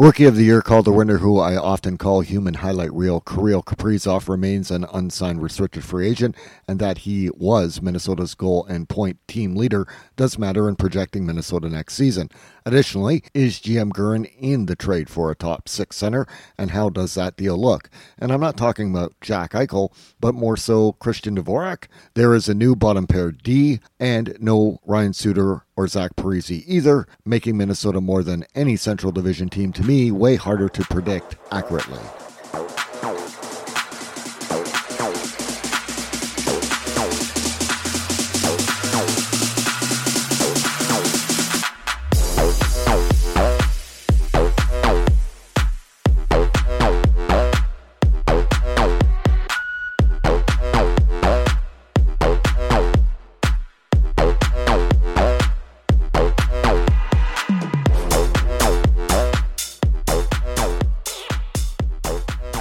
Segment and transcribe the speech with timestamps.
[0.00, 4.28] Rookie of the Year Calder winner, who I often call human highlight reel, Kirill Kaprizov
[4.28, 6.36] remains an unsigned restricted free agent,
[6.68, 11.68] and that he was Minnesota's goal and point team leader does matter in projecting Minnesota
[11.68, 12.30] next season.
[12.64, 17.14] Additionally, is GM Guerin in the trade for a top six center, and how does
[17.14, 17.90] that deal look?
[18.20, 21.88] And I'm not talking about Jack Eichel, but more so Christian Dvorak.
[22.14, 27.06] There is a new bottom pair D, and no Ryan Suter or Zach Parise either,
[27.24, 32.00] making Minnesota more than any Central Division team to me way harder to predict accurately.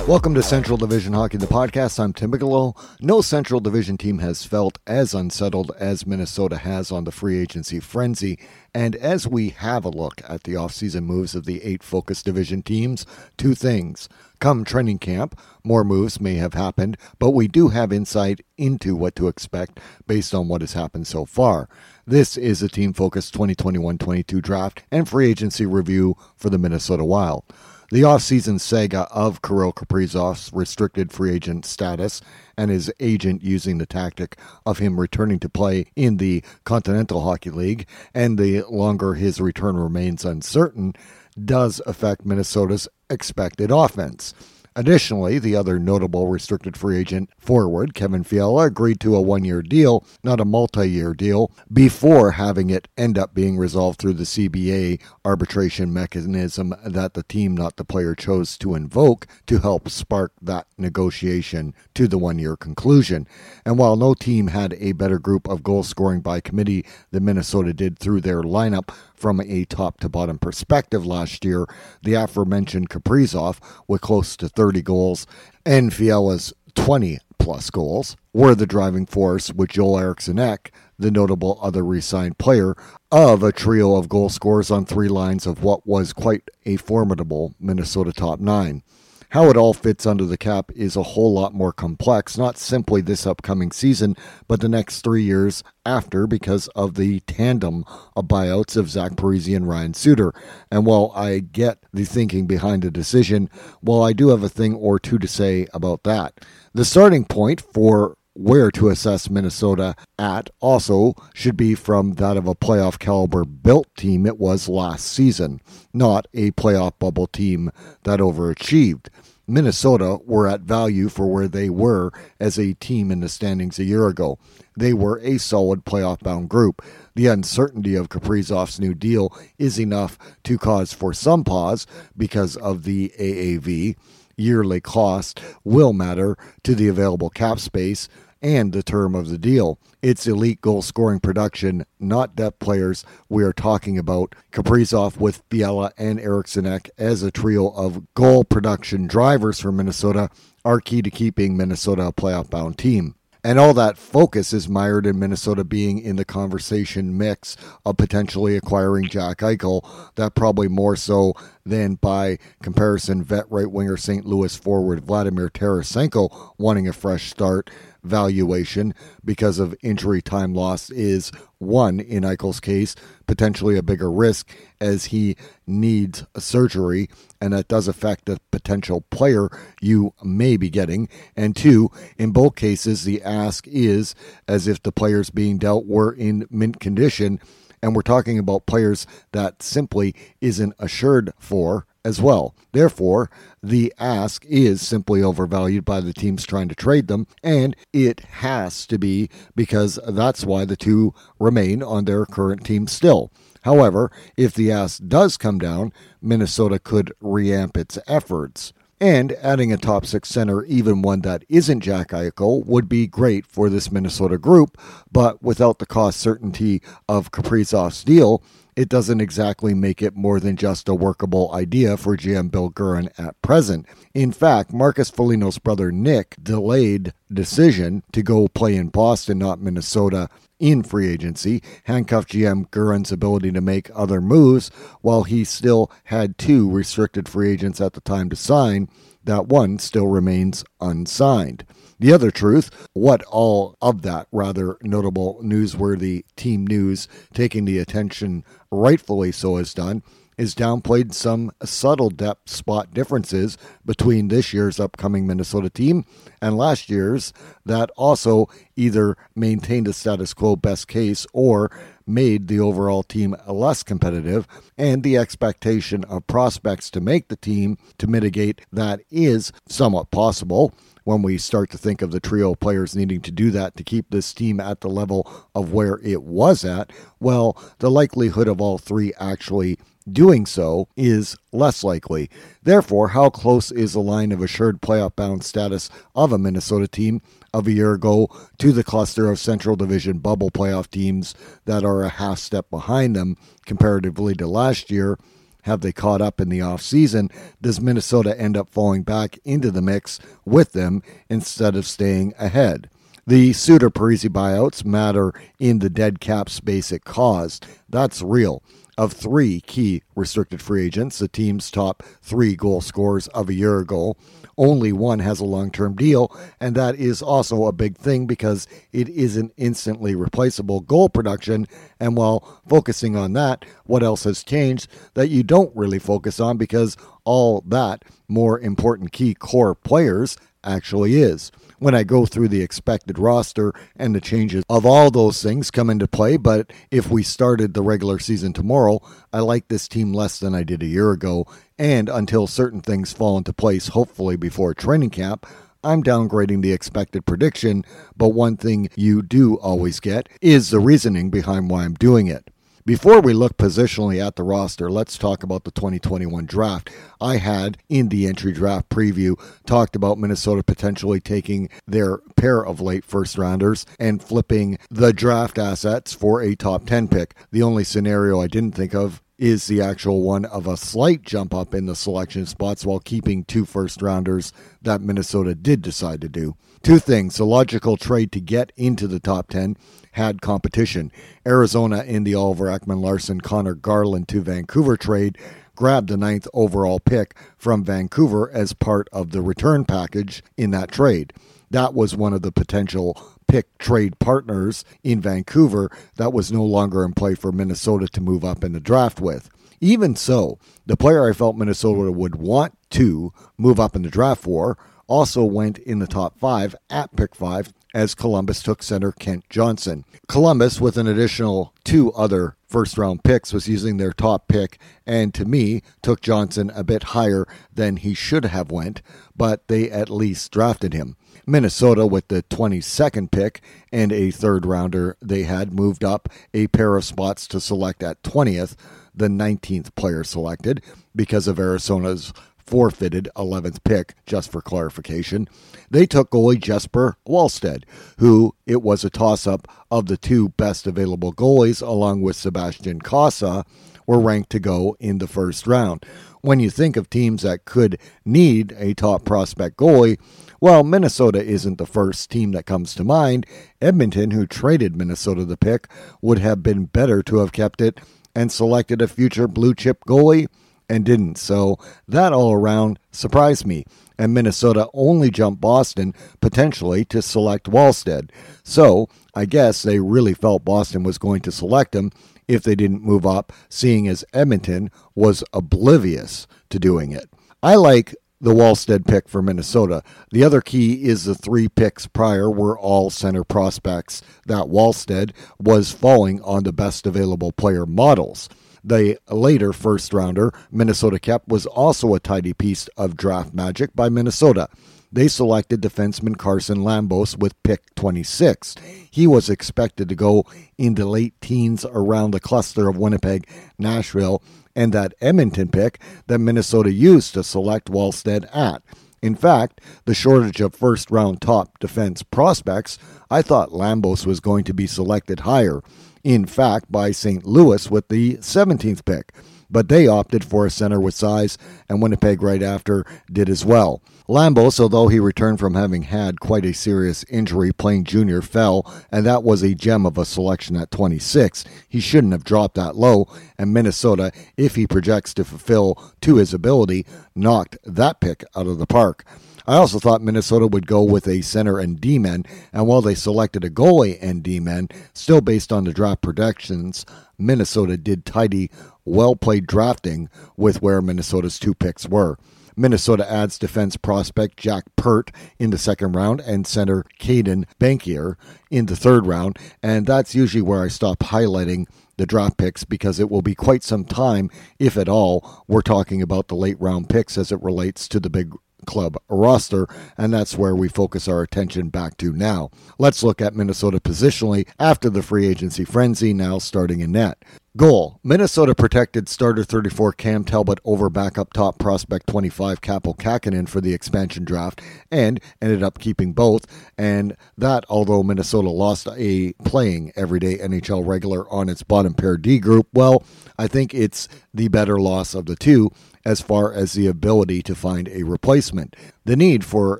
[0.08, 2.00] Welcome to Central Division Hockey, the podcast.
[2.00, 2.76] I'm Tim Bigelow.
[3.02, 7.82] No Central Division team has felt as unsettled as Minnesota has on the free agency
[7.82, 8.40] frenzy.
[8.74, 12.62] And as we have a look at the offseason moves of the eight focus division
[12.62, 14.08] teams, two things.
[14.40, 19.14] Come training camp, more moves may have happened, but we do have insight into what
[19.18, 21.68] to expect based on what has happened so far.
[22.06, 27.04] This is a team focused 2021 22 draft and free agency review for the Minnesota
[27.04, 27.44] Wild.
[27.90, 32.20] The offseason saga of Kirill Kaprizov's restricted free agent status
[32.58, 37.50] and his agent using the tactic of him returning to play in the Continental Hockey
[37.50, 40.96] League, and the longer his return remains uncertain,
[41.42, 44.34] does affect Minnesota's expected offense.
[44.78, 49.64] Additionally, the other notable restricted free agent forward, Kevin Fiala, agreed to a one year
[49.64, 54.24] deal, not a multi year deal, before having it end up being resolved through the
[54.24, 60.32] CBA arbitration mechanism that the team, not the player, chose to invoke to help spark
[60.40, 63.28] that negotiation to the one year conclusion.
[63.66, 67.74] And while no team had a better group of goal scoring by committee than Minnesota
[67.74, 71.66] did through their lineup, from a top to bottom perspective last year.
[72.04, 75.28] The aforementioned Kaprizov, with close to 30 goals,
[75.66, 81.60] and Fiala's 20 plus goals, were the driving force, with Joel Eriksson Ek, the notable
[81.62, 82.76] other re signed player,
[83.12, 87.56] of a trio of goal scorers on three lines of what was quite a formidable
[87.60, 88.84] Minnesota top nine.
[89.32, 93.02] How it all fits under the cap is a whole lot more complex, not simply
[93.02, 94.16] this upcoming season,
[94.48, 97.84] but the next three years after because of the tandem
[98.16, 100.34] of buyouts of Zach Parise and Ryan Suter.
[100.72, 103.50] And while I get the thinking behind the decision,
[103.82, 106.46] well, I do have a thing or two to say about that.
[106.74, 112.48] The starting point for where to assess Minnesota at also should be from that of
[112.48, 115.60] a playoff caliber built team it was last season,
[115.92, 117.72] not a playoff bubble team
[118.04, 119.08] that overachieved.
[119.48, 123.86] Minnesota were at value for where they were as a team in the standings a
[123.86, 124.38] year ago.
[124.78, 126.84] They were a solid playoff bound group.
[127.16, 132.84] The uncertainty of Kaprizov's new deal is enough to cause for some pause because of
[132.84, 133.96] the AAV.
[134.36, 138.08] Yearly cost will matter to the available cap space
[138.42, 139.80] and the term of the deal.
[140.02, 144.36] It's elite goal scoring production, not depth players we are talking about.
[144.52, 150.30] Kaprizov with Fiala and Eriksson Ek as a trio of goal production drivers for Minnesota
[150.64, 153.16] are key to keeping Minnesota a playoff bound team.
[153.44, 157.56] And all that focus is mired in Minnesota being in the conversation mix
[157.86, 161.34] of potentially acquiring Jack Eichel, that probably more so
[161.68, 164.26] than by comparison vet right winger St.
[164.26, 167.70] Louis forward Vladimir Tarasenko wanting a fresh start
[168.04, 172.96] valuation because of injury time loss is one in Eichel's case,
[173.26, 175.36] potentially a bigger risk as he
[175.66, 177.10] needs a surgery,
[177.42, 179.50] and that does affect the potential player
[179.82, 181.10] you may be getting.
[181.36, 184.16] And two, in both cases, the ask is
[184.48, 187.40] as if the players being dealt were in mint condition.
[187.82, 192.56] And we're talking about players that simply isn't assured for as well.
[192.72, 193.30] Therefore,
[193.62, 198.88] the ask is simply overvalued by the teams trying to trade them, and it has
[198.88, 203.30] to be because that's why the two remain on their current team still.
[203.64, 205.92] However, if the ask does come down,
[206.22, 208.72] Minnesota could reamp its efforts.
[209.00, 213.46] And adding a top six center, even one that isn't Jack Eichel, would be great
[213.46, 214.76] for this Minnesota group,
[215.12, 218.42] but without the cost certainty of Kaprizov's deal,
[218.76, 223.10] it doesn't exactly make it more than just a workable idea for GM Bill Guerin
[223.18, 223.86] at present.
[224.16, 230.30] In fact, Marcus Foligno's brother Nick delayed decision to go play in Boston, not Minnesota,
[230.60, 234.70] in free agency, handcuffed GM Guerin's ability to make other moves
[235.02, 238.90] while he still had two restricted free agents at the time to sign.
[239.28, 241.66] That one still remains unsigned.
[242.00, 248.46] The other truth, what all of that rather notable newsworthy team news taking the attention
[248.72, 250.02] rightfully so has done,
[250.38, 256.06] is downplayed some subtle depth spot differences between this year's upcoming Minnesota team
[256.42, 257.34] and last year's
[257.66, 258.48] that also
[258.78, 261.70] either maintained a status quo best case or
[262.08, 267.78] made the overall team less competitive, and the expectation of prospects to make the team
[267.98, 270.74] to mitigate that is somewhat possible.
[271.04, 274.10] When we start to think of the trio players needing to do that to keep
[274.10, 278.78] this team at the level of where it was at, well, the likelihood of all
[278.78, 279.78] three actually
[280.12, 282.30] doing so is less likely.
[282.64, 287.22] Therefore, how close is the line of assured playoff bound status of a Minnesota team
[287.54, 292.04] of a year ago to the cluster of Central Division bubble playoff teams that are
[292.04, 295.18] a half step behind them comparatively to last year?
[295.64, 297.32] Have they caught up in the offseason?
[297.62, 302.90] Does Minnesota end up falling back into the mix with them instead of staying ahead?
[303.26, 307.66] The Suter Parise buyouts matter in the dead cap space it caused.
[307.90, 308.64] That's real
[308.98, 313.80] of three key restricted free agents, the team's top three goal scorers of a year
[313.80, 314.16] ago.
[314.58, 318.68] Only one has a long term deal, and that is also a big thing because
[318.92, 321.68] it isn't instantly replaceable goal production.
[322.00, 326.58] And while focusing on that, what else has changed that you don't really focus on
[326.58, 331.52] because all that more important key core players actually is?
[331.80, 335.90] when I go through the expected roster and the changes of all those things come
[335.90, 336.38] into play.
[336.38, 339.02] But if we started the regular season tomorrow,
[339.32, 341.48] I like this team less than I did a year ago.
[341.80, 345.46] And until certain things fall into place, hopefully before training camp,
[345.84, 347.86] I'm downgrading the expected prediction.
[348.16, 352.50] But one thing you do always get is the reasoning behind why I'm doing it.
[352.88, 356.90] Before we look positionally at the roster, let's talk about the 2021 draft.
[357.20, 362.80] I had in the entry draft preview talked about Minnesota potentially taking their pair of
[362.80, 367.36] late first rounders and flipping the draft assets for a top 10 pick.
[367.52, 371.54] The only scenario I didn't think of is the actual one of a slight jump
[371.54, 374.52] up in the selection spots while keeping two first rounders
[374.82, 376.56] that Minnesota did decide to do.
[376.84, 377.38] Two things.
[377.38, 379.78] The logical trade to get into the top 10
[380.14, 381.12] had competition.
[381.46, 385.38] Arizona in the Oliver Ekman Larsson Conor Garland to Vancouver trade
[385.76, 390.92] grabbed the ninth overall pick from Vancouver as part of the return package in that
[390.92, 391.34] trade.
[391.70, 397.04] That was one of the potential pick trade partners in Vancouver that was no longer
[397.04, 399.50] in play for Minnesota to move up in the draft with.
[399.80, 404.44] Even so, the player I felt Minnesota would want to move up in the draft
[404.44, 404.78] for
[405.08, 410.04] also went in the top five at pick five as Columbus took center Kent Johnson.
[410.28, 415.34] Columbus, with an additional two other first round picks, was using their top pick, and
[415.34, 419.02] to me, took Johnson a bit higher than he should have went,
[419.36, 421.16] but they at least drafted him.
[421.50, 426.98] Minnesota, with the 22nd pick and a third rounder, they had moved up a pair
[426.98, 428.76] of spots to select at 20th,
[429.16, 430.84] the 19th player selected,
[431.16, 435.48] because of Arizona's forfeited 11th pick, just for clarification.
[435.90, 437.84] They took goalie Jesper Wallstedt,
[438.20, 443.00] who it was a toss up of the two best available goalies, along with Sebastian
[443.00, 443.66] Cossa,
[444.06, 446.06] were ranked to go in the first round.
[446.42, 450.18] When you think of teams that could need a top prospect goalie,
[450.60, 453.46] well, Minnesota isn't the first team that comes to mind.
[453.82, 455.88] Edmonton, who traded Minnesota the pick,
[456.22, 458.00] would have been better to have kept it
[458.36, 460.48] and selected a future blue chip goalie
[460.90, 461.38] and didn't.
[461.38, 463.86] So that all around surprised me.
[464.18, 468.32] And Minnesota only jumped Boston potentially to select Wallstedt.
[468.64, 472.12] So I guess they really felt Boston was going to select him
[472.48, 477.30] if they didn't move up, seeing as Edmonton was oblivious to doing it.
[477.62, 480.04] I like the Wallstedt pick for Minnesota.
[480.32, 485.92] The other key is the three picks prior were all center prospects that Wallstedt was
[485.92, 488.48] falling on the best available player models.
[488.84, 494.10] The later first rounder Minnesota kept was also a tidy piece of draft magic by
[494.10, 494.70] Minnesota.
[495.12, 498.76] They selected defenseman Carson Lambos with pick 26.
[499.10, 500.46] He was expected to go
[500.78, 503.48] into late teens around the cluster of Winnipeg,
[503.80, 504.44] Nashville,
[504.78, 508.82] and that Edmonton pick that Minnesota used to select Wallstedt at.
[509.22, 512.98] In fact, the shortage of first round top defense prospects,
[513.30, 515.82] I thought Lambos was going to be selected higher
[516.28, 517.46] in fact, by St.
[517.46, 519.34] Louis with the 17th pick.
[519.70, 521.58] but they opted for a center with size,
[521.90, 524.02] and Winnipeg right after did as well.
[524.30, 529.26] Lambos, although he returned from having had quite a serious injury playing junior, fell, and
[529.26, 531.64] that was a gem of a selection at 26.
[531.88, 536.54] He shouldn't have dropped that low, and Minnesota, if he projects to fulfill to his
[536.54, 537.06] ability,
[537.36, 539.24] knocked that pick out of the park.
[539.66, 542.44] I also thought Minnesota would go with a center and D men,
[542.74, 547.06] and while they selected a goalie and D men, still based on the draft projections,
[547.38, 548.72] Minnesota did tidy,
[549.06, 552.38] well played drafting with where Minnesota's two picks were.
[552.78, 558.36] Minnesota adds defense prospect Jack Peart in the second round and center Caedan Bankier
[558.70, 563.20] in the third round, and that's usually where I stop highlighting the draft picks because
[563.20, 567.10] it will be quite some time, if at all, we're talking about the late round
[567.10, 568.54] picks as it relates to the big
[568.86, 572.70] club roster, and that's where we focus our attention back to now.
[573.00, 577.44] Let's look at Minnesota positionally after the free agency frenzy, now starting in net.
[577.78, 583.82] Goal Minnesota protected starter 34 Cam Talbot over backup top prospect 25 Kaapo Kähkönen for
[583.82, 584.82] the expansion draft
[585.12, 586.66] and ended up keeping both.
[586.98, 592.58] And that, although Minnesota lost a playing everyday NHL regular on its bottom pair D
[592.58, 593.24] group, well,
[593.60, 595.92] I think it's the better loss of the two
[596.26, 598.96] as far as the ability to find a replacement.
[599.26, 600.00] The need for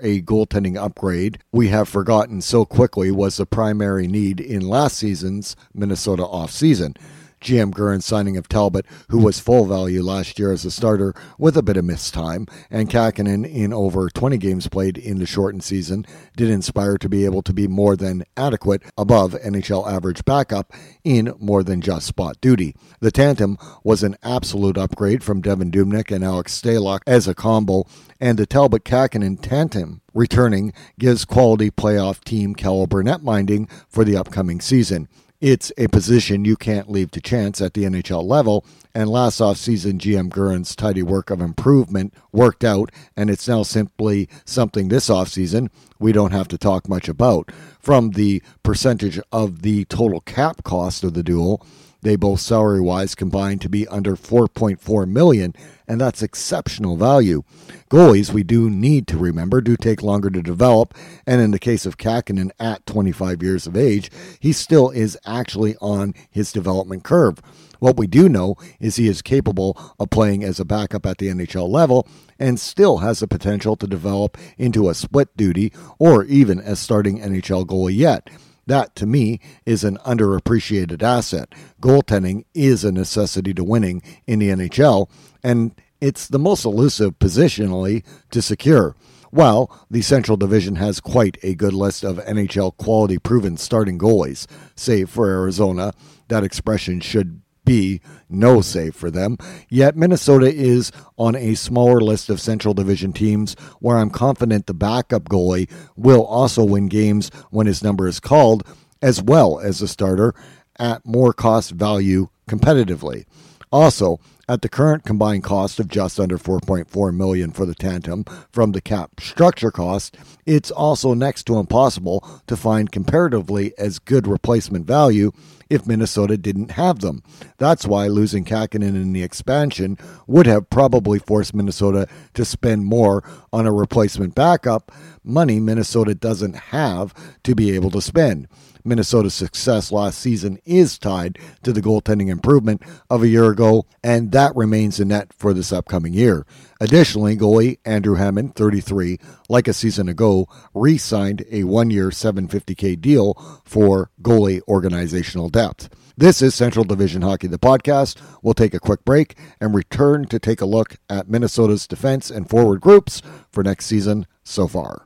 [0.00, 5.56] a goaltending upgrade we have forgotten so quickly was the primary need in last season's
[5.74, 6.96] Minnesota offseason.
[7.40, 11.56] GM Guerin signing of Talbot, who was full value last year as a starter with
[11.56, 15.62] a bit of missed time, and Kähkönen in over 20 games played in the shortened
[15.62, 20.72] season, did inspire to be able to be more than adequate above NHL average backup
[21.04, 22.74] in more than just spot duty.
[23.00, 27.84] The tandem was an absolute upgrade from Devan Dubnyk and Alex Stalock as a combo,
[28.20, 34.16] and the Talbot Kähkönen tandem returning gives quality playoff team caliber net minding for the
[34.16, 35.08] upcoming season.
[35.40, 38.64] It's a position you can't leave to chance at the NHL level,
[38.94, 44.30] and last offseason, GM Guerin's tidy work of improvement worked out, and it's now simply
[44.46, 47.52] something this offseason we don't have to talk much about.
[47.78, 51.64] From the percentage of the total cap cost of the duel,
[52.02, 55.54] they both salary wise combine to be under 4.4 million,
[55.88, 57.42] and that's exceptional value.
[57.90, 60.94] Goalies, we do need to remember, do take longer to develop,
[61.26, 64.10] and in the case of Kähkönen at 25 years of age,
[64.40, 67.40] he still is actually on his development curve.
[67.78, 71.28] What we do know is he is capable of playing as a backup at the
[71.28, 76.58] NHL level and still has the potential to develop into a split duty or even
[76.60, 78.28] a starting NHL goalie yet.
[78.66, 81.54] That, to me, is an underappreciated asset.
[81.80, 85.08] Goaltending is a necessity to winning in the NHL,
[85.42, 88.96] and it's the most elusive positionally to secure.
[89.30, 94.46] While the Central Division has quite a good list of NHL quality proven starting goalies,
[94.74, 95.92] save for Arizona,
[96.28, 99.36] that expression should be no save for them.
[99.68, 104.72] Yet Minnesota is on a smaller list of Central Division teams where I'm confident the
[104.72, 108.66] backup goalie will also win games when his number is called,
[109.02, 110.34] as well as the starter
[110.78, 113.26] at more cost value competitively.
[113.70, 118.72] Also, at the current combined cost of just under 4.4 million for the tandem from
[118.72, 124.86] the cap structure cost, it's also next to impossible to find comparatively as good replacement
[124.86, 125.32] value
[125.68, 127.22] if Minnesota didn't have them.
[127.58, 133.24] That's why losing Kähkönen in the expansion would have probably forced Minnesota to spend more
[133.52, 134.92] on a replacement backup,
[135.26, 138.48] money Minnesota doesn't have to be able to spend.
[138.86, 144.30] Minnesota's success last season is tied to the goaltending improvement of a year ago, and
[144.32, 146.46] that remains in net for this upcoming year.
[146.80, 149.18] Additionally, goalie Andrew Hammond, 33,
[149.48, 155.88] like a season ago, re signed a one year 750K deal for goalie organizational depth.
[156.18, 158.16] This is Central Division Hockey, the podcast.
[158.42, 162.48] We'll take a quick break and return to take a look at Minnesota's defense and
[162.48, 165.05] forward groups for next season so far.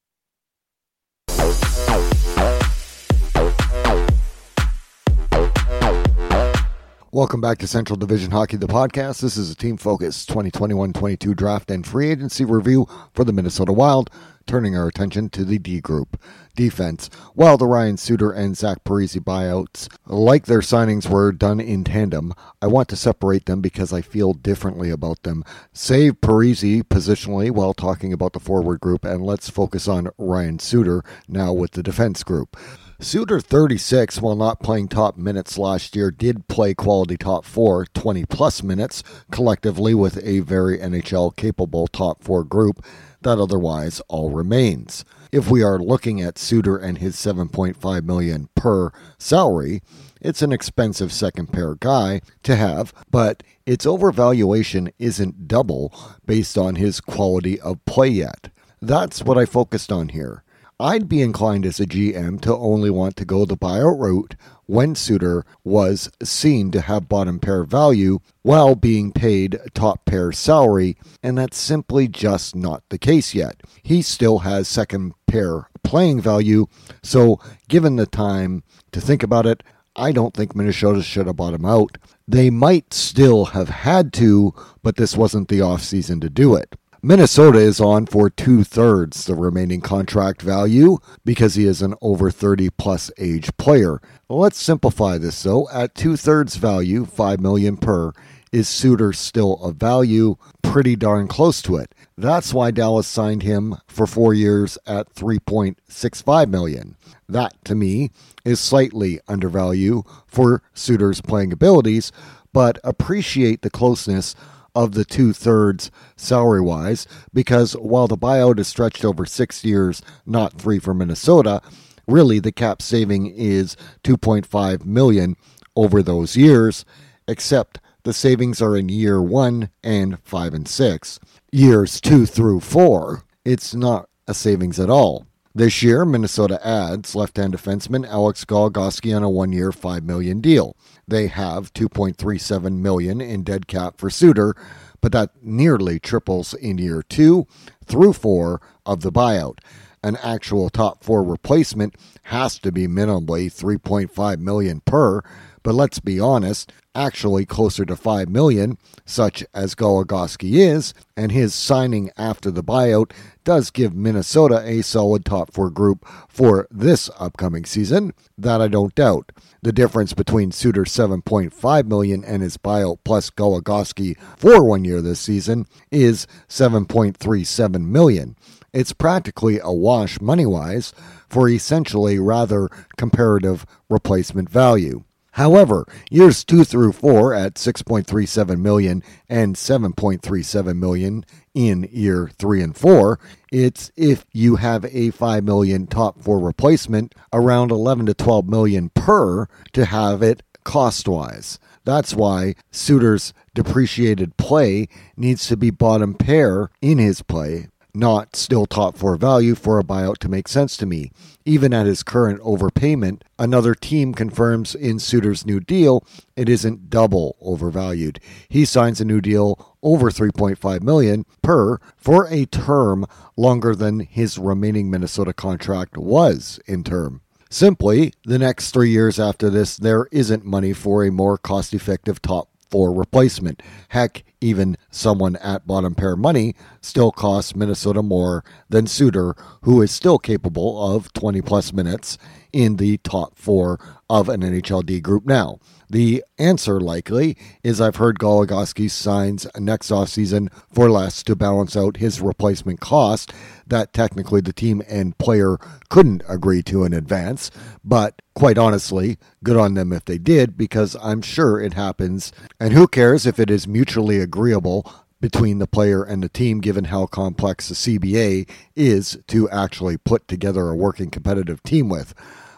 [7.13, 9.19] Welcome back to Central Division Hockey, the podcast.
[9.19, 13.73] This is a team focused 2021 22 draft and free agency review for the Minnesota
[13.73, 14.09] Wild,
[14.47, 16.17] turning our attention to the D group.
[16.55, 17.09] Defense.
[17.33, 22.33] While the Ryan Suter and Zach Parise buyouts, like their signings, were done in tandem,
[22.61, 25.43] I want to separate them because I feel differently about them.
[25.73, 31.03] Save Parise positionally while talking about the forward group, and let's focus on Ryan Suter
[31.27, 32.55] now with the defense group.
[33.03, 38.25] Suter 36, while not playing top minutes last year, did play quality top four, 20
[38.25, 42.85] plus minutes, collectively with a very NHL capable top four group
[43.23, 45.03] that otherwise all remains.
[45.31, 49.81] If we are looking at Suter and his 7.5 million per salary,
[50.21, 55.91] it's an expensive second pair guy to have, but its overvaluation isn't double
[56.27, 58.49] based on his quality of play yet.
[58.79, 60.43] That's what I focused on here.
[60.81, 64.35] I'd be inclined as a GM to only want to go the buyout route
[64.65, 70.97] when Suter was seen to have bottom pair value while being paid top pair salary,
[71.21, 73.61] and that's simply just not the case yet.
[73.83, 76.65] He still has second pair playing value,
[77.03, 79.61] so given the time to think about it,
[79.95, 81.99] I don't think Minnesota should have bought him out.
[82.27, 86.75] They might still have had to, but this wasn't the offseason to do it.
[87.03, 92.29] Minnesota is on for two thirds the remaining contract value because he is an over
[92.29, 93.99] 30 plus age player.
[94.29, 95.67] Let's simplify this though.
[95.69, 98.13] At two thirds value, 5 million per,
[98.51, 100.35] is Suter still a value?
[100.61, 101.95] Pretty darn close to it.
[102.19, 106.97] That's why Dallas signed him for four years at 3.65 million.
[107.27, 108.11] That to me
[108.45, 112.11] is slightly undervalue for Suter's playing abilities,
[112.53, 114.35] but appreciate the closeness
[114.75, 120.01] of the two thirds salary wise, because while the buyout is stretched over six years,
[120.25, 121.61] not three for Minnesota,
[122.07, 125.35] really the cap saving is 2.5 million
[125.75, 126.85] over those years,
[127.27, 131.19] except the savings are in year one and five and six.
[131.51, 135.25] Years two through four, it's not a savings at all.
[135.53, 140.77] This year, Minnesota adds left-hand defenseman Alex Goligoski on a one-year, 5 million deal.
[141.05, 144.55] They have 2.37 million in dead cap for Suter,
[145.01, 147.45] but that nearly triples in year 2
[147.83, 149.57] through 4 of the buyout.
[150.01, 155.21] An actual top 4 replacement has to be minimally 3.5 million per,
[155.63, 161.53] but let's be honest, actually closer to 5 million, such as Goligoski is, and his
[161.53, 163.11] signing after the buyout
[163.43, 168.95] does give Minnesota a solid top 4 group for this upcoming season, that I don't
[168.95, 169.31] doubt.
[169.61, 175.19] The difference between Suter's 7.5 million and his buyout plus Goligoski for one year this
[175.19, 178.35] season is 7.37 million.
[178.73, 180.93] It's practically a wash money wise
[181.29, 185.03] for essentially rather comparative replacement value.
[185.35, 192.75] However, years 2 through 4 at 6.37 million and 7.37 million in year 3 and
[192.75, 193.19] 4,
[193.51, 198.89] it's if you have a 5 million top 4 replacement around 11 to 12 million
[198.89, 201.59] per to have it cost-wise.
[201.83, 208.65] That's why Suter's depreciated play needs to be bottom pair in his play not still
[208.65, 211.11] top four value for a buyout to make sense to me.
[211.45, 217.37] Even at his current overpayment, another team confirms in Suter's new deal it isn't double
[217.41, 218.19] overvalued.
[218.47, 224.37] He signs a new deal over 3.5 million per for a term longer than his
[224.37, 227.21] remaining Minnesota contract was in term.
[227.49, 232.21] Simply, the next three years after this, there isn't money for a more cost effective
[232.21, 233.61] top for replacement.
[233.89, 239.91] Heck, even someone at bottom pair money still costs Minnesota more than Suter, who is
[239.91, 242.17] still capable of 20 plus minutes
[242.53, 243.79] in the top four
[244.09, 245.59] of an NHLD group now.
[245.89, 251.97] The answer likely is I've heard Goligoski signs next offseason for less to balance out
[251.97, 253.33] his replacement cost
[253.71, 255.57] that technically the team and player
[255.89, 257.49] couldn't agree to in advance.
[257.83, 262.31] But quite honestly, good on them if they did, because I'm sure it happens.
[262.59, 266.85] And who cares if it is mutually agreeable between the player and the team, given
[266.85, 272.13] how complex the CBA is to actually put together a working competitive team with.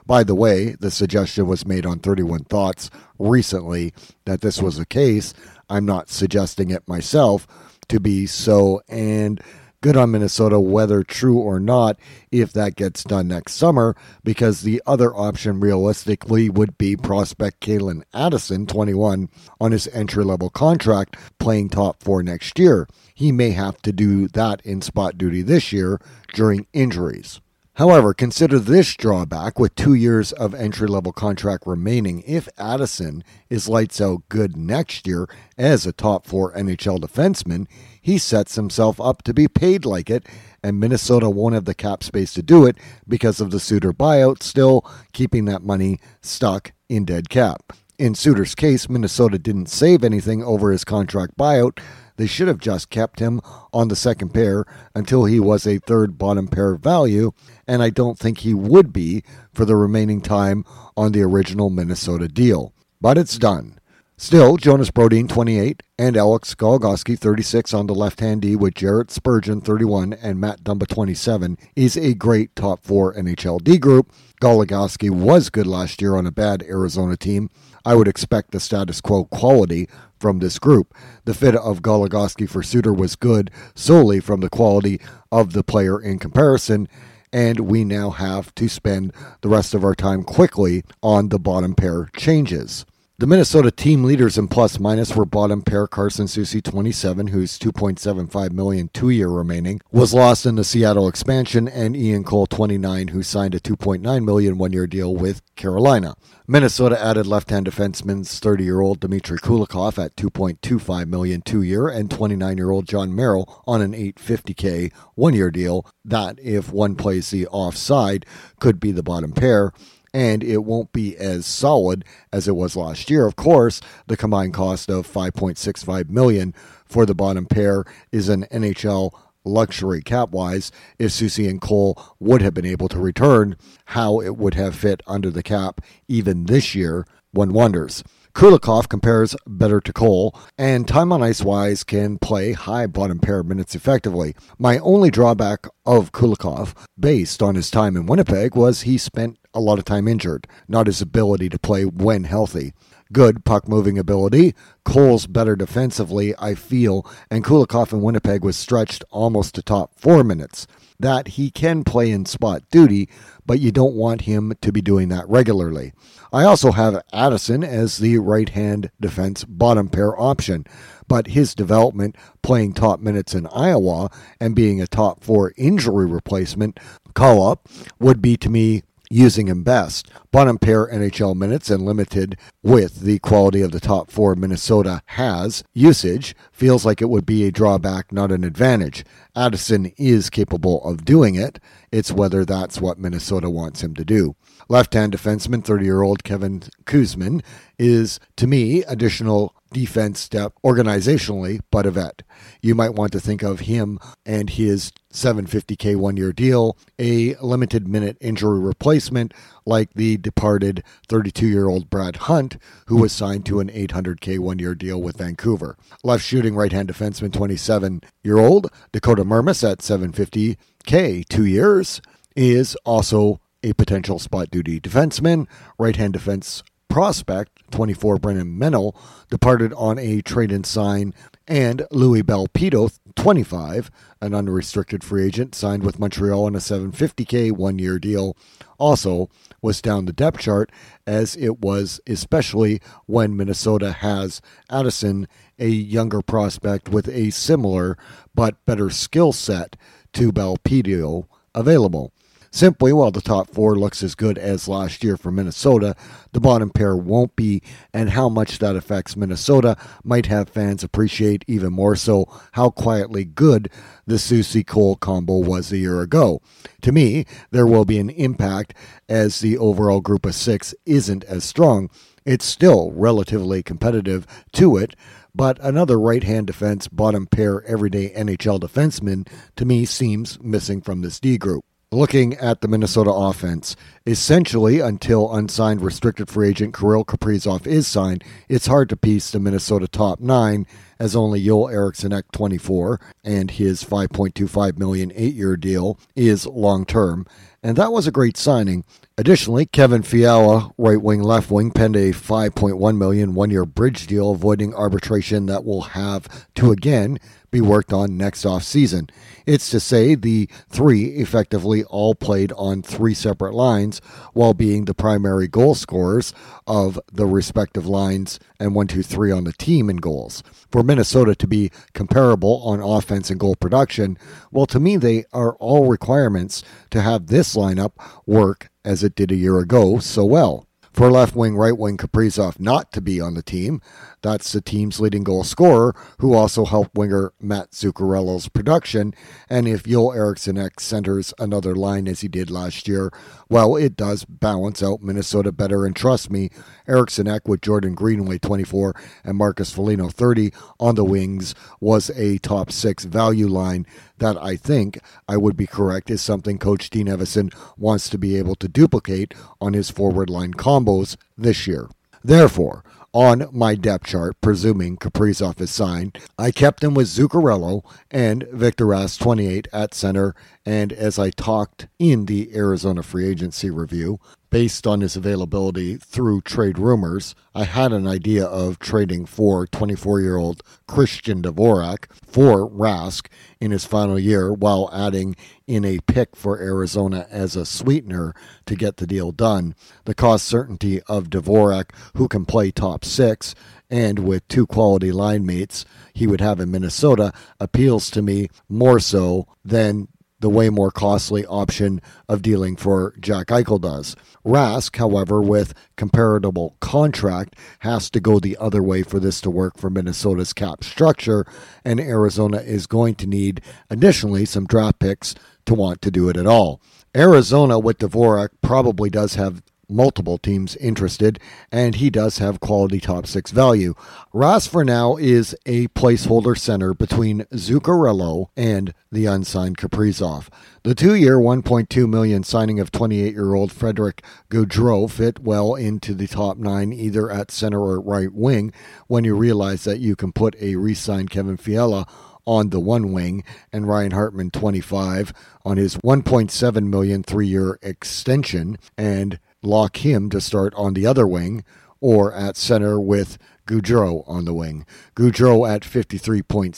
[0.06, 3.94] By the way, the suggestion was made on 31 Thoughts recently
[4.26, 5.34] that this was the case.
[5.70, 7.48] I'm not suggesting it myself
[7.90, 8.82] to be so.
[8.90, 9.42] And
[9.84, 12.00] Good on Minnesota, whether true or not,
[12.32, 18.04] if that gets done next summer, because the other option realistically would be prospect Calen
[18.14, 19.28] Addison, 21,
[19.60, 22.88] on his entry level contract, playing top four next year.
[23.14, 26.00] He may have to do that in spot duty this year
[26.34, 27.42] during injuries.
[27.78, 32.24] However, consider this drawback with two years of entry level contract remaining.
[32.28, 37.66] If Addison is lights out good next year as a top four NHL defenseman,
[38.00, 40.28] he sets himself up to be paid like it,
[40.62, 44.44] and Minnesota won't have the cap space to do it because of the Suter buyout,
[44.44, 47.74] still keeping that money stuck in dead cap.
[47.98, 51.80] In Suter's case, Minnesota didn't save anything over his contract buyout
[52.18, 56.18] they should have just kept him on the second pair until he was a third
[56.18, 57.32] bottom pair value,
[57.68, 59.24] and I don't think he would be
[59.54, 62.74] for the remaining time on the original Minnesota deal.
[63.02, 63.80] But it's done.
[64.16, 69.60] Still, Jonas Brodin, 28, and Alex Goligoski, 36 on the left-hand D with Jared Spurgeon,
[69.60, 74.14] 31, and Matt Dumba, 27, is a great top four NHL D group.
[74.40, 77.50] Goligoski was good last year on a bad Arizona team.
[77.86, 80.94] I would expect the status quo quality from this group.
[81.26, 86.00] The fit of Goligoski for Suter was good solely from the quality of the player
[86.00, 86.88] in comparison,
[87.34, 91.74] and we now have to spend the rest of our time quickly on the bottom
[91.76, 92.86] pair changes.
[93.24, 98.52] The Minnesota team leaders in plus minus were bottom pair Carson Soucy 27, whose 2.75
[98.52, 103.56] million two-year remaining was lost in the Seattle expansion, and Ian Cole 29, who signed
[103.56, 106.16] a 2.9 million one-year deal with Carolina.
[106.48, 113.64] Minnesota added left-hand defenseman 30-year-old Dmitry Kulikov at 2.25 million two-year and 29-year-old Jon Merrill
[113.66, 118.26] on an 850k one-year deal that if one plays the offside
[118.60, 119.72] could be the bottom pair
[120.14, 123.26] and it won't be as solid as it was last year.
[123.26, 126.54] Of course, the combined cost of 5.65 million
[126.86, 129.12] for the bottom pair is an NHL
[129.46, 130.72] luxury cap wise.
[131.00, 135.02] If Soucy and Cole would have been able to return, how it would have fit
[135.08, 138.04] under the cap even this year, one wonders.
[138.34, 143.44] Kulikov compares better to Cole, and time on ice wise can play high bottom pair
[143.44, 144.36] minutes effectively.
[144.58, 149.60] My only drawback of Kulikov, based on his time in Winnipeg, was he spent a
[149.60, 152.74] lot of time injured, not his ability to play when healthy.
[153.12, 154.56] Good puck moving ability.
[154.84, 160.24] Cole's better defensively, I feel, and Kulikov in Winnipeg was stretched almost to top four
[160.24, 160.66] minutes.
[161.00, 163.10] That he can play in spot duty,
[163.46, 165.94] but you don't want him to be doing that regularly.
[166.32, 170.66] I also have Addison as the right hand defense bottom pair option,
[171.08, 176.80] but his development playing top minutes in Iowa and being a top four injury replacement
[177.14, 177.68] call up
[178.00, 178.82] would be to me
[179.14, 180.10] using him best.
[180.32, 185.64] Bottom pair NHL minutes and limited with the quality of the top four Minnesota has
[185.74, 189.06] usage feels like it would be a drawback, not an advantage.
[189.36, 191.60] Addison is capable of doing it.
[191.92, 194.36] It's whether that's what Minnesota wants him to do.
[194.68, 197.44] Left hand defenseman, 30 year old Kevin Czuczman,
[197.78, 202.24] is to me additional defense step organizationally, but a vet.
[202.62, 207.88] You might want to think of him and his 750k one year deal, a limited
[207.88, 209.34] minute injury replacement
[209.66, 212.58] like the departed 32 year old Brad Hunt,
[212.88, 215.78] who was signed to an 800k one year deal with Vancouver.
[216.04, 222.02] Left shooting right hand defenseman, 27 year old Dakota Mermis at 750k two years,
[222.36, 225.48] is also a potential spot duty defenseman.
[225.78, 228.96] Right hand defense prospect, 24 Brennan Menell,
[229.32, 231.12] departed on a trade and sign,
[231.48, 233.90] and Louis Belpedo, 25,
[234.22, 238.38] an unrestricted free agent, signed with Montreal on a 750k one year deal,
[238.78, 239.28] also
[239.60, 240.72] was down the depth chart,
[241.08, 245.28] as it was especially when Minnesota has Addison,
[245.58, 247.98] a younger prospect with a similar
[248.36, 249.76] but better skill set
[250.14, 251.26] to Belpedo,
[251.56, 252.14] available.
[252.56, 255.96] Simply, while the top four looks as good as last year for Minnesota,
[256.34, 261.44] the bottom pair won't be, and how much that affects Minnesota might have fans appreciate
[261.48, 263.72] even more so how quietly good
[264.06, 266.44] the Soucy Cole combo was a year ago.
[266.84, 268.76] To me, there will be an impact
[269.10, 271.90] as the overall group of six isn't as strong.
[272.24, 274.96] It's still relatively competitive to it,
[275.34, 281.02] but another right hand defense, bottom pair, everyday NHL defenseman to me seems missing from
[281.02, 283.76] this D group looking at the Minnesota offense,
[284.06, 289.40] essentially until unsigned restricted free agent Kirill Kaprizov is signed, it's hard to piece the
[289.40, 290.68] Minnesota top nine
[291.00, 297.26] as only Joel Eriksson at 24 and his 5.25 million eight-year deal is long term,
[297.62, 298.84] and that was a great signing.
[299.18, 304.74] Additionally, Kevin Fiala, right wing, left wing, penned a 5.1 million one-year bridge deal, avoiding
[304.74, 307.20] arbitration that will have to again
[307.54, 309.10] be worked on next off season.
[309.46, 314.02] It's to say the three effectively all played on three separate lines
[314.34, 316.34] while being the primary goal scorers
[316.68, 320.44] of the respective lines and one, two, three on the team in goals.
[320.72, 324.18] For Minnesota to be comparable on offense and goal production,
[324.52, 327.92] well, to me, they are all requirements to have this lineup
[328.26, 330.68] work as it did a year ago so well.
[330.94, 333.82] For left wing, right wing Kaprizov not to be on the team,
[334.22, 339.16] that's the team's leading goal scorer, who also helped winger Matt Zuccarello's production.
[339.50, 343.12] And if Joel Eriksson Ek centers another line as he did last year,
[343.50, 345.84] well, it does balance out Minnesota better.
[345.84, 346.52] And trust me,
[346.88, 352.38] Eriksson Ek with Jordan Greenway 24 and Marcus Foligno 30 on the wings was a
[352.38, 353.88] top six value line
[354.20, 358.38] that I think I would be correct is something Coach Dean Evason wants to be
[358.38, 361.90] able to duplicate on his forward line combos this year.
[362.24, 368.48] Therefore, on my depth chart, presuming Kaprizov is signed, I kept him with Zuccarello and
[368.52, 370.34] Victor Rask 28 at center.
[370.66, 374.20] And as I talked in the Arizona free agency review,
[374.54, 380.22] based on his availability through trade rumors, I had an idea of trading for 24
[380.22, 383.28] year old Christian Dvorak for Rask
[383.60, 388.36] in his final year while adding in a pick for Arizona as a sweetener
[388.68, 389.74] to get the deal done.
[390.06, 393.56] The cost certainty of Dvorak, who can play top six,
[393.90, 399.00] and with two quality line mates he would have in Minnesota, appeals to me more
[399.00, 400.08] so than
[400.44, 404.14] the way more costly option of dealing for Jack Eichel does.
[404.46, 409.78] Rask, however, with comparable contract, has to go the other way for this to work
[409.78, 411.46] for Minnesota's cap structure,
[411.86, 415.34] and Arizona is going to need additionally some draft picks
[415.66, 416.82] to want to do it at all.
[417.16, 421.40] Arizona with Dvorak probably does have multiple teams interested,
[421.72, 423.94] and he does have quality top six value.
[424.34, 430.48] Rask for now is a placeholder center between Zuccarello and the unsigned Kaprizov.
[430.84, 436.92] The two-year, 1.2 million signing of 28-year-old Frederick Gaudreau fit well into the top nine,
[436.92, 438.74] either at center or right wing.
[439.08, 442.06] When you realize that you can put a re-signed Kevin Fiala
[442.46, 449.40] on the one wing and Ryan Hartman 25 on his 1.7 million three-year extension and
[449.64, 451.64] lock him to start on the other wing
[452.00, 454.86] or at center with Gaudreau on the wing.
[455.16, 456.74] Gaudreau at 53.7%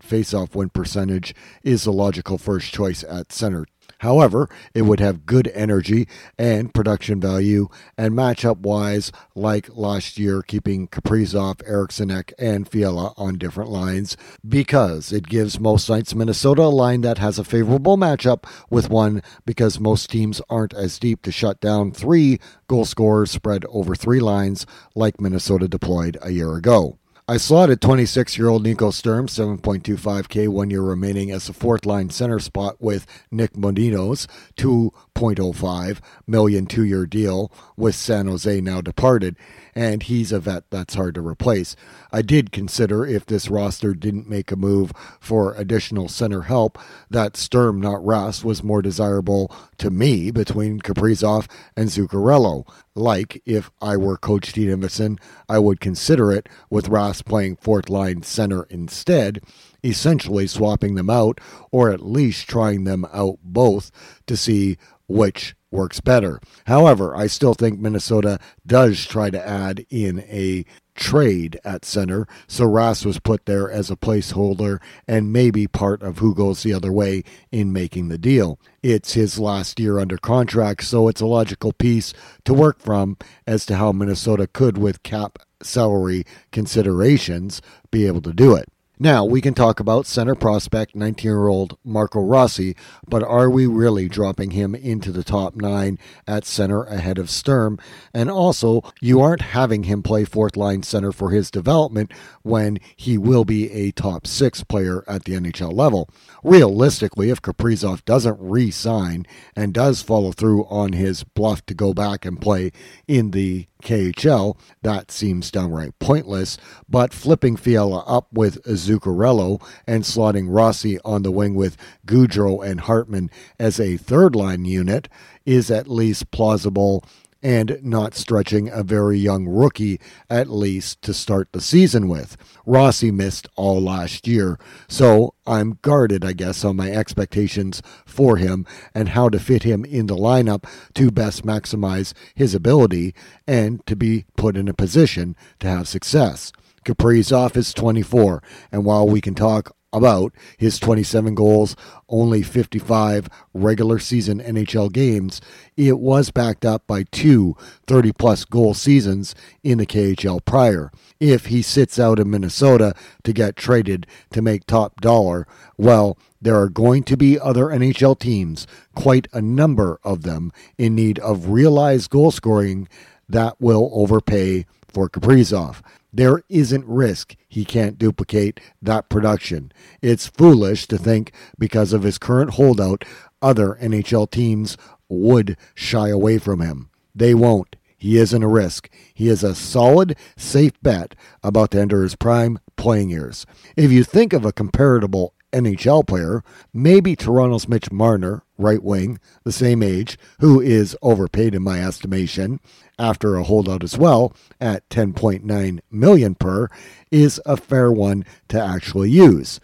[0.00, 3.66] faceoff win percentage is the logical first choice at center
[4.00, 6.08] However, it would have good energy
[6.38, 13.12] and production value, and matchup wise, like last year, keeping Kaprizov, Eriksson Ek, and Fiala
[13.18, 17.98] on different lines, because it gives most nights Minnesota a line that has a favorable
[17.98, 23.30] matchup with one, because most teams aren't as deep to shut down three goal scorers
[23.30, 26.99] spread over three lines like Minnesota deployed a year ago.
[27.30, 32.10] I slotted 26 year old Nico Sturm, 7.25K, one year remaining as a fourth line
[32.10, 39.36] center spot with Nick Bonino's, 2.05 million two year deal with San Jose now departed
[39.80, 41.74] and he's a vet that's hard to replace.
[42.12, 47.34] I did consider if this roster didn't make a move for additional center help, that
[47.34, 52.70] Sturm, not Rask, was more desirable to me between Kaprizov and Zuccarello.
[52.94, 57.88] Like if I were Coach Dean Evason, I would consider it with Rask playing fourth
[57.88, 59.40] line center instead
[59.82, 61.40] essentially swapping them out
[61.72, 63.90] or at least trying them out both
[64.26, 64.76] to see
[65.08, 66.40] which works better.
[66.66, 72.64] However, I still think Minnesota does try to add in a trade at center, so
[72.64, 76.92] Rask was put there as a placeholder and maybe part of who goes the other
[76.92, 78.58] way in making the deal.
[78.82, 82.12] It's his last year under contract, so it's a logical piece
[82.44, 88.32] to work from as to how Minnesota could, with cap salary considerations, be able to
[88.32, 88.68] do it.
[89.02, 92.76] Now, we can talk about center prospect 19 year old Marco Rossi,
[93.08, 97.78] but are we really dropping him into the top nine at center ahead of Sturm?
[98.12, 103.16] And also, you aren't having him play fourth line center for his development when he
[103.16, 106.10] will be a top six player at the NHL level.
[106.44, 111.94] Realistically, if Kaprizov doesn't re sign and does follow through on his bluff to go
[111.94, 112.70] back and play
[113.08, 116.58] in the KHL, that seems downright pointless.
[116.88, 118.58] But flipping Fiala up with
[118.90, 121.76] Zuccarello and slotting Rossi on the wing with
[122.06, 125.08] Gaudreau and Hartman as a third line unit
[125.46, 127.04] is at least plausible
[127.42, 132.36] and not stretching a very young rookie at least to start the season with.
[132.66, 138.66] Rossi missed all last year, so I'm guarded, I guess, on my expectations for him
[138.94, 143.14] and how to fit him in the lineup to best maximize his ability
[143.46, 146.52] and to be put in a position to have success.
[146.84, 151.76] Kaprizov is 24, and while we can talk about his 27 goals,
[152.08, 155.40] only 55 regular season NHL games,
[155.76, 160.90] it was backed up by two 30 plus goal seasons in the KHL prior.
[161.18, 166.58] If he sits out in Minnesota to get traded to make top dollar, well, there
[166.58, 171.48] are going to be other NHL teams, quite a number of them, in need of
[171.48, 172.88] realized goal scoring
[173.28, 175.82] that will overpay for Kaprizov.
[176.12, 179.72] There isn't risk he can't duplicate that production.
[180.02, 183.04] It's foolish to think because of his current holdout,
[183.40, 184.76] other NHL teams
[185.08, 186.90] would shy away from him.
[187.14, 187.76] They won't.
[187.96, 188.88] He isn't a risk.
[189.12, 193.44] He is a solid, safe bet about to enter his prime playing years.
[193.76, 199.52] If you think of a comparable NHL player, maybe Toronto's Mitch Marner, right wing, the
[199.52, 202.60] same age, who is overpaid in my estimation
[202.98, 206.68] after a holdout as well at 10.9 million per,
[207.10, 209.60] is a fair one to actually use.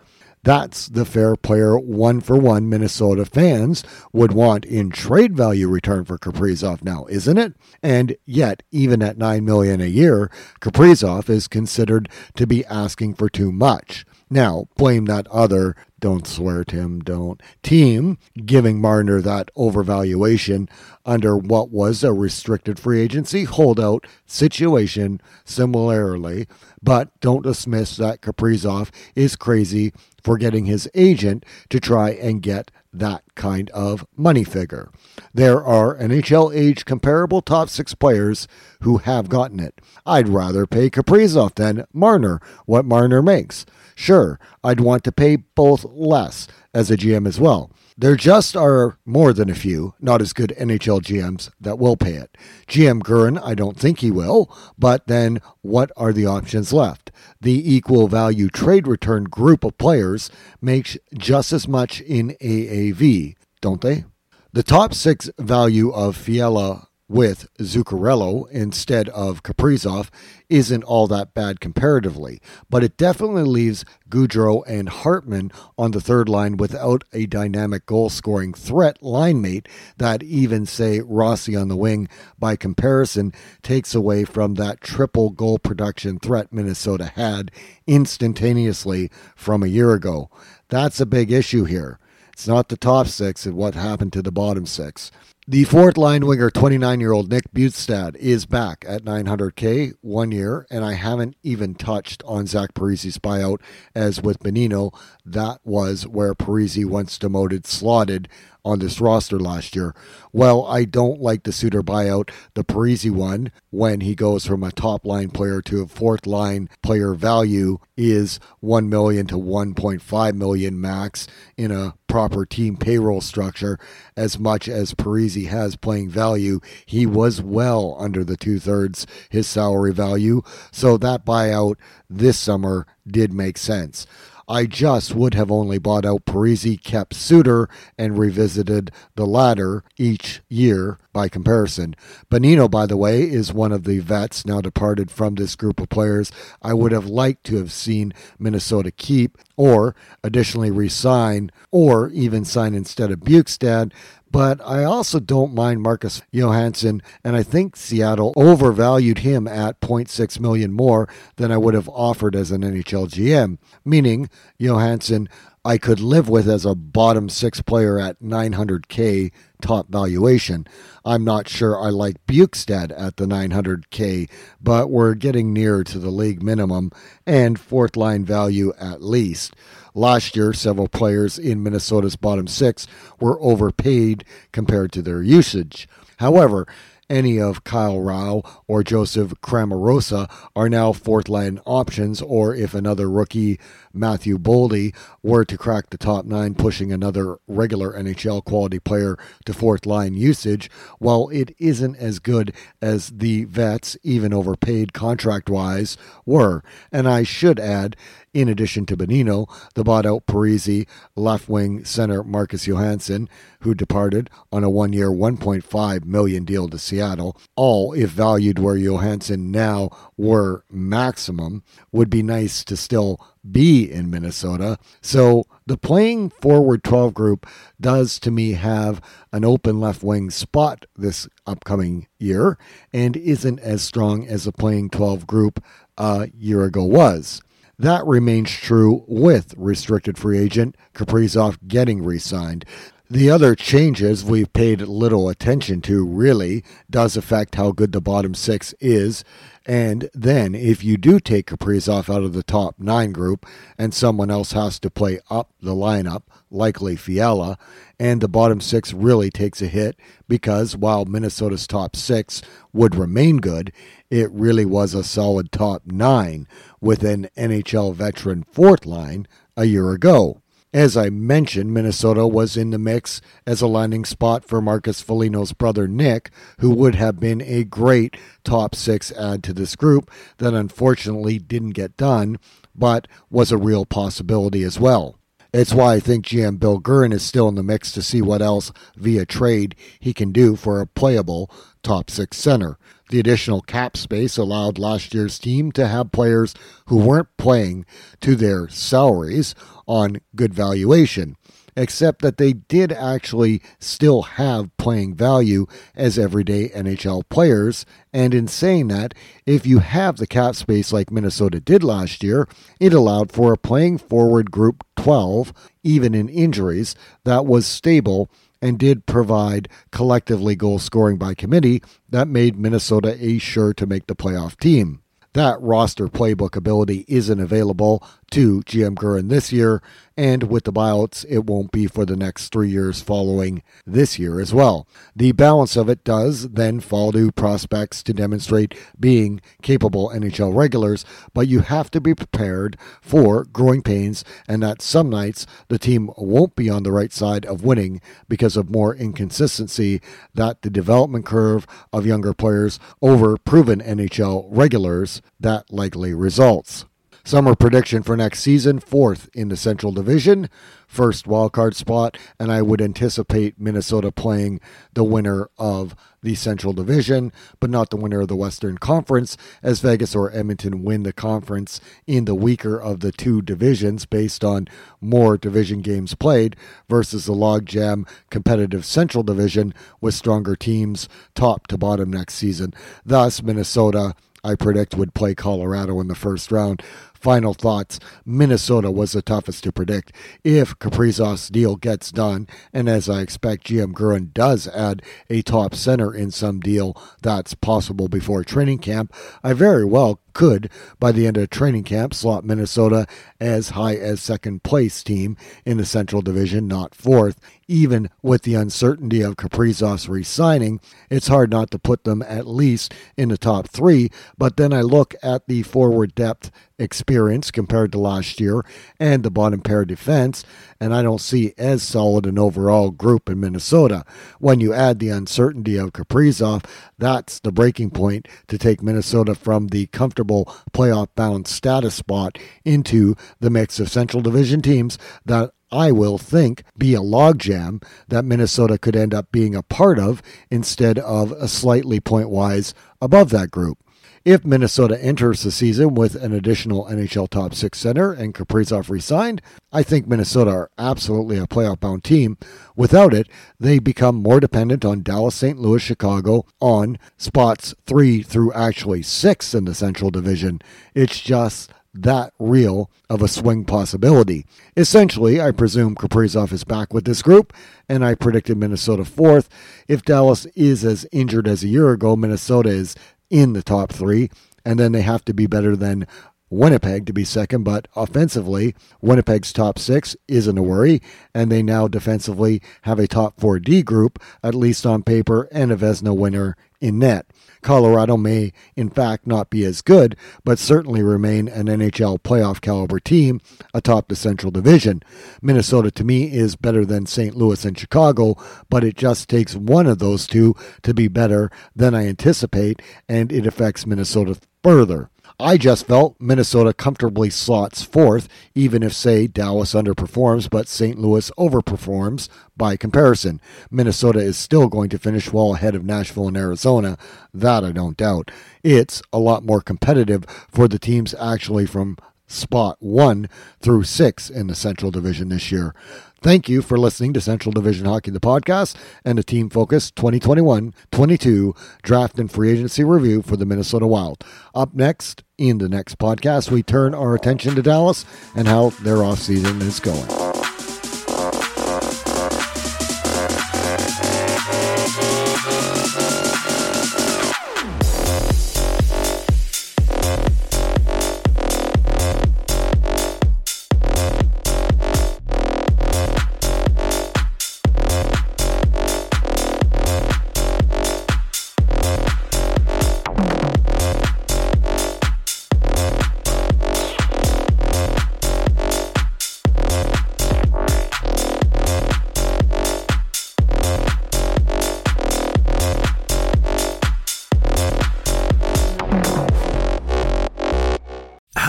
[0.46, 6.04] That's the fair player one for one Minnesota fans would want in trade value return
[6.04, 7.54] for Kaprizov now, isn't it?
[7.82, 13.28] And yet, even at 9 million a year, Kaprizov is considered to be asking for
[13.28, 14.05] too much.
[14.28, 20.68] Now, blame that other, don't swear Tim, don't, team giving Marner that overvaluation
[21.04, 26.48] under what was a restricted free agency holdout situation similarly,
[26.82, 29.92] but don't dismiss that Kaprizov is crazy
[30.24, 34.90] for getting his agent to try and get that kind of money figure.
[35.32, 38.48] There are NHL age comparable top six players
[38.80, 39.80] who have gotten it.
[40.04, 43.66] I'd rather pay Kaprizov than Marner what Marner makes.
[43.98, 47.70] Sure, I'd want to pay both less as a GM as well.
[47.96, 52.12] There just are more than a few, not as good NHL GMs that will pay
[52.12, 52.36] it.
[52.68, 57.10] GM Guerin, I don't think he will, but then what are the options left?
[57.40, 60.30] The equal value trade return group of players
[60.60, 64.04] makes just as much in AAV, don't they?
[64.52, 70.10] The top six value of Fiala with Zuccarello instead of Kaprizov
[70.48, 76.28] isn't all that bad comparatively, but it definitely leaves Gaudreau and Hartman on the third
[76.28, 81.76] line without a dynamic goal scoring threat line mate that even, say, Rossi on the
[81.76, 87.50] wing, by comparison, takes away from that triple goal production threat Minnesota had
[87.86, 90.30] instantaneously from a year ago.
[90.68, 91.98] That's a big issue here.
[92.36, 95.10] It's not the top six and what happened to the bottom six.
[95.48, 100.66] The fourth line winger, 29 year old Nick Bjugstad, is back at 900K one year,
[100.70, 103.62] and I haven't even touched on Zach Parise's buyout.
[103.94, 104.92] As with Bonino,
[105.24, 108.28] that was where Parise, once demoted, slotted
[108.66, 109.94] on this roster last year.
[110.32, 114.72] Well, I don't like the Suter buyout, the Parise one, when he goes from a
[114.72, 120.80] top line player to a fourth line player value is 1 million to 1.5 million
[120.80, 123.78] max in a proper team payroll structure.
[124.16, 129.92] As much as Parise has playing value he was well under the two-thirds his salary
[129.92, 130.42] value.
[130.72, 131.76] So that buyout
[132.10, 134.06] this summer did make sense
[134.48, 140.40] I just would have only bought out Parise, kept Suter, and revisited the latter each
[140.48, 141.96] year by comparison.
[142.30, 145.88] Bonino, by the way, is one of the vets now departed from this group of
[145.88, 146.30] players
[146.62, 152.74] I would have liked to have seen Minnesota keep or additionally resign or even sign
[152.74, 153.92] instead of Bjugstad
[154.30, 160.40] but I also don't mind Marcus Johansson, and I think Seattle overvalued him at 0.6
[160.40, 165.28] million more than I would have offered as an NHL GM, meaning Johansson
[165.66, 170.64] I could live with as a bottom six player at 900k top valuation.
[171.04, 176.10] I'm not sure I like Bjugstad at the 900k, but we're getting near to the
[176.10, 176.92] league minimum
[177.26, 179.56] and fourth line value at least.
[179.96, 182.86] Last year, several players in Minnesota's bottom six
[183.18, 185.88] were overpaid compared to their usage.
[186.18, 186.66] However,
[187.08, 193.08] any of Kyle Rau or Joseph Cramarossa are now fourth line options, or if another
[193.08, 193.58] rookie,
[193.96, 199.52] Matthew Boldy, were to crack the top nine, pushing another regular NHL quality player to
[199.52, 205.96] fourth line usage, while it isn't as good as the vets, even overpaid contract wise,
[206.24, 206.62] were.
[206.92, 207.96] And I should add,
[208.32, 213.28] in addition to Bonino, the bought out Parise left wing center Marcus Johansson,
[213.60, 218.76] who departed on a one year, 1.5 million deal to Seattle, all, if valued where
[218.76, 223.20] Johansson now were maximum, would be nice to still
[223.52, 224.78] be in Minnesota.
[225.00, 227.46] So the playing forward 12 group
[227.80, 229.00] does to me have
[229.32, 232.58] an open left wing spot this upcoming year
[232.92, 235.62] and isn't as strong as the playing 12 group
[235.98, 237.40] a year ago was.
[237.78, 242.64] That remains true with restricted free agent Kaprizov getting re signed.
[243.08, 248.34] The other changes we've paid little attention to really does affect how good the bottom
[248.34, 249.22] six is.
[249.64, 253.46] And then if you do take Kaprizov out of the top nine group
[253.78, 257.58] and someone else has to play up the lineup, likely Fiala,
[257.96, 259.96] and the bottom six really takes a hit
[260.26, 262.42] because while Minnesota's top six
[262.72, 263.72] would remain good,
[264.10, 266.48] it really was a solid top nine
[266.80, 270.42] with an NHL veteran fourth line a year ago.
[270.76, 275.54] As I mentioned, Minnesota was in the mix as a landing spot for Marcus Foligno's
[275.54, 276.28] brother Nick,
[276.60, 278.14] who would have been a great
[278.44, 282.38] top six add to this group that unfortunately didn't get done,
[282.74, 285.18] but was a real possibility as well.
[285.50, 288.42] It's why I think GM Bill Guerin is still in the mix to see what
[288.42, 291.50] else via trade he can do for a playable
[291.82, 292.76] top six center.
[293.08, 296.54] The additional cap space allowed last year's team to have players
[296.86, 297.86] who weren't playing
[298.20, 299.54] to their salaries
[299.86, 301.36] on good valuation,
[301.76, 307.86] except that they did actually still have playing value as everyday NHL players.
[308.12, 312.48] And in saying that, if you have the cap space like Minnesota did last year,
[312.80, 315.52] it allowed for a playing forward group 12,
[315.84, 318.28] even in injuries, that was stable
[318.60, 324.06] and did provide collectively goal scoring by committee that made Minnesota a sure to make
[324.06, 325.02] the playoff team.
[325.36, 329.82] That roster playbook ability isn't available to GM Guerin this year,
[330.16, 334.40] and with the buyouts, it won't be for the next three years following this year
[334.40, 334.88] as well.
[335.14, 341.04] The balance of it does then fall to prospects to demonstrate being capable NHL regulars,
[341.34, 346.10] but you have to be prepared for growing pains and that some nights the team
[346.16, 350.00] won't be on the right side of winning because of more inconsistency
[350.34, 356.84] that the development curve of younger players over proven NHL regulars that likely results.
[357.26, 360.48] Summer prediction for next season fourth in the Central Division,
[360.86, 364.60] first wildcard spot, and I would anticipate Minnesota playing
[364.94, 369.80] the winner of the Central Division, but not the winner of the Western Conference, as
[369.80, 374.68] Vegas or Edmonton win the conference in the weaker of the two divisions based on
[375.00, 376.54] more division games played
[376.88, 382.72] versus the logjam competitive Central Division with stronger teams top to bottom next season.
[383.04, 384.14] Thus, Minnesota.
[384.46, 386.80] I predict would play Colorado in the first round
[387.16, 387.98] final thoughts.
[388.24, 390.12] Minnesota was the toughest to predict.
[390.44, 395.74] If Kaprizov's deal gets done, and as I expect GM Guerin does add a top
[395.74, 399.12] center in some deal that's possible before training camp,
[399.42, 403.06] I very well could, by the end of training camp, slot Minnesota
[403.40, 407.40] as high as second place team in the Central Division, not fourth.
[407.66, 412.94] Even with the uncertainty of Kaprizov's re-signing, it's hard not to put them at least
[413.16, 414.10] in the top three.
[414.36, 418.64] But then I look at the forward depth experience compared to last year
[419.00, 420.44] and the bottom pair defense,
[420.80, 424.04] and I don't see as solid an overall group in Minnesota.
[424.38, 426.64] When you add the uncertainty of Kaprizov,
[426.98, 433.14] that's the breaking point to take Minnesota from the comfortable playoff bound status spot into
[433.40, 438.78] the mix of Central Division teams that I will think, be a logjam that Minnesota
[438.78, 443.50] could end up being a part of instead of a slightly point wise above that
[443.50, 443.78] group.
[444.24, 449.40] If Minnesota enters the season with an additional NHL top six center and Kaprizov resigned,
[449.72, 452.36] I think Minnesota are absolutely a playoff bound team.
[452.74, 453.28] Without it,
[453.60, 455.58] they become more dependent on Dallas, St.
[455.58, 460.60] Louis, Chicago on spots three through actually six in the Central Division.
[460.94, 464.44] It's just that real of a swing possibility.
[464.76, 467.52] Essentially, I presume Kaprizov is back with this group,
[467.88, 469.48] and I predicted Minnesota fourth.
[469.88, 472.94] If Dallas is as injured as a year ago, Minnesota is
[473.30, 474.30] in the top three,
[474.64, 476.06] and then they have to be better than
[476.48, 477.64] Winnipeg to be second.
[477.64, 481.02] But offensively, Winnipeg's top six isn't a worry,
[481.34, 485.72] and they now defensively have a top four D group, at least on paper, and
[485.72, 487.26] a Vezina winner in net.
[487.66, 490.14] Colorado may, in fact, not be as good,
[490.44, 493.40] but certainly remain an NHL playoff caliber team
[493.74, 495.02] atop the Central Division.
[495.42, 497.34] Minnesota, to me, is better than St.
[497.34, 498.36] Louis and Chicago,
[498.70, 503.32] but it just takes one of those two to be better than I anticipate, and
[503.32, 505.10] it affects Minnesota further.
[505.38, 510.98] I just felt Minnesota comfortably slots fourth, even if, say, Dallas underperforms, but St.
[510.98, 513.42] Louis overperforms by comparison.
[513.70, 516.96] Minnesota is still going to finish well ahead of Nashville and Arizona.
[517.34, 518.30] That I don't doubt.
[518.62, 523.28] It's a lot more competitive for the teams actually from spot one
[523.60, 525.74] through six in the Central Division this year.
[526.22, 530.74] Thank you for listening to Central Division Hockey, the podcast, and the Team Focus 2021
[530.90, 534.24] 22 draft and free agency review for the Minnesota Wild.
[534.54, 538.04] Up next, in the next podcast, we turn our attention to Dallas
[538.34, 540.35] and how their offseason is going.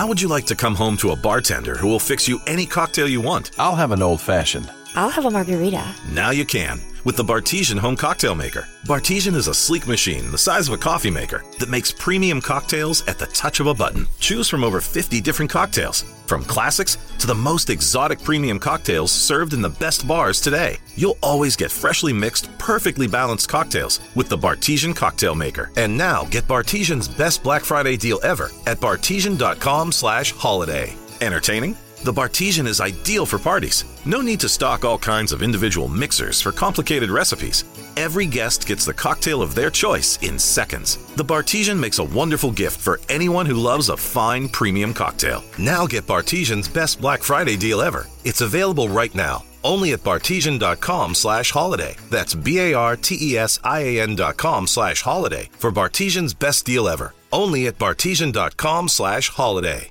[0.08, 2.64] How would you like to come home to a bartender who will fix you any
[2.64, 3.50] cocktail you want?
[3.58, 4.72] I'll have an old fashioned.
[4.94, 5.84] I'll have a margarita.
[6.12, 8.66] Now you can with the Bartesian Home Cocktail Maker.
[8.84, 13.06] Bartesian is a sleek machine the size of a coffee maker that makes premium cocktails
[13.06, 14.06] at the touch of a button.
[14.20, 19.52] Choose from over 50 different cocktails, from classics to the most exotic premium cocktails served
[19.52, 20.78] in the best bars today.
[20.96, 25.70] You'll always get freshly mixed, perfectly balanced cocktails with the Bartesian Cocktail Maker.
[25.76, 30.94] And now get Bartesian's best Black Friday deal ever at bartesian.com slash holiday.
[31.20, 31.76] Entertaining?
[32.04, 33.84] The Bartesian is ideal for parties.
[34.04, 37.64] No need to stock all kinds of individual mixers for complicated recipes.
[37.96, 40.98] Every guest gets the cocktail of their choice in seconds.
[41.16, 45.42] The Bartesian makes a wonderful gift for anyone who loves a fine premium cocktail.
[45.58, 48.06] Now get Bartesian's best Black Friday deal ever.
[48.24, 49.44] It's available right now.
[49.64, 51.96] Only at bartesian.com slash holiday.
[52.10, 57.12] That's B-A-R-T-E-S-I-A-N dot com slash holiday for Bartesian's best deal ever.
[57.32, 59.90] Only at bartesian.com slash holiday.